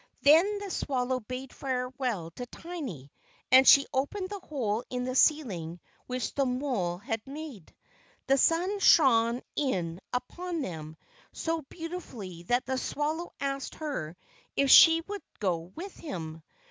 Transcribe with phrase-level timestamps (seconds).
[0.23, 3.11] Then the swallow bade farewell to Tiny,
[3.51, 7.71] and she opened the hole in the ceiling which the mole had made.
[8.25, 10.97] The sun shone in upon them
[11.33, 14.17] so beautifully that the swallow asked her
[14.55, 16.41] if she would go with him.